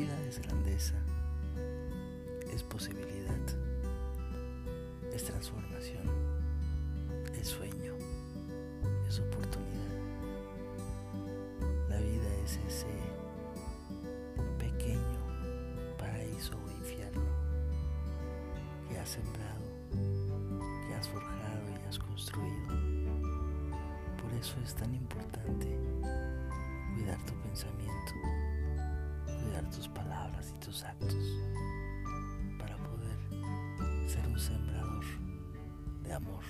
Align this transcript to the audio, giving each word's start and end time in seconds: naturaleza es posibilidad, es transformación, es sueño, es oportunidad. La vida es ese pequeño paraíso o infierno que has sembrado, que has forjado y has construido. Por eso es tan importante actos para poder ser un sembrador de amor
naturaleza 0.00 0.94
es 2.50 2.62
posibilidad, 2.62 3.36
es 5.12 5.24
transformación, 5.24 6.08
es 7.38 7.48
sueño, 7.48 7.92
es 9.06 9.20
oportunidad. 9.20 9.92
La 11.90 11.98
vida 11.98 12.34
es 12.42 12.58
ese 12.66 12.86
pequeño 14.58 14.98
paraíso 15.98 16.54
o 16.56 16.70
infierno 16.70 17.28
que 18.88 18.98
has 18.98 19.10
sembrado, 19.10 19.60
que 20.88 20.94
has 20.94 21.06
forjado 21.06 21.70
y 21.70 21.86
has 21.86 21.98
construido. 21.98 22.68
Por 24.22 24.32
eso 24.40 24.56
es 24.64 24.74
tan 24.74 24.94
importante 24.94 25.78
actos 30.80 31.14
para 32.58 32.76
poder 32.78 33.18
ser 34.08 34.26
un 34.26 34.38
sembrador 34.38 35.04
de 36.02 36.12
amor 36.14 36.42